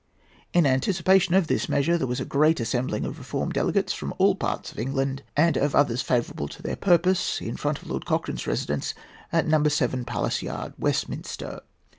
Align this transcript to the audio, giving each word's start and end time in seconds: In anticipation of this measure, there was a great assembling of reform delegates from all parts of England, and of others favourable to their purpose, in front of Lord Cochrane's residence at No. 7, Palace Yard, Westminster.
In 0.51 0.65
anticipation 0.65 1.35
of 1.35 1.45
this 1.45 1.69
measure, 1.69 1.95
there 1.95 2.07
was 2.07 2.19
a 2.19 2.25
great 2.25 2.59
assembling 2.59 3.05
of 3.05 3.19
reform 3.19 3.51
delegates 3.51 3.93
from 3.93 4.15
all 4.17 4.33
parts 4.33 4.71
of 4.71 4.79
England, 4.79 5.21
and 5.37 5.55
of 5.57 5.75
others 5.75 6.01
favourable 6.01 6.47
to 6.47 6.63
their 6.63 6.75
purpose, 6.75 7.39
in 7.39 7.55
front 7.55 7.83
of 7.83 7.87
Lord 7.87 8.07
Cochrane's 8.07 8.47
residence 8.47 8.95
at 9.31 9.45
No. 9.47 9.63
7, 9.63 10.03
Palace 10.05 10.41
Yard, 10.41 10.73
Westminster. 10.79 11.61